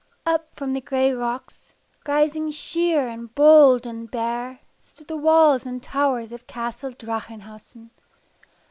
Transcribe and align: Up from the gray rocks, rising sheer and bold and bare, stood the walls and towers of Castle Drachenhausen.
Up 0.25 0.47
from 0.57 0.73
the 0.73 0.81
gray 0.81 1.11
rocks, 1.13 1.75
rising 2.07 2.49
sheer 2.49 3.07
and 3.07 3.35
bold 3.35 3.85
and 3.85 4.09
bare, 4.09 4.61
stood 4.81 5.07
the 5.07 5.15
walls 5.15 5.63
and 5.63 5.77
towers 5.83 6.31
of 6.31 6.47
Castle 6.47 6.89
Drachenhausen. 6.93 7.91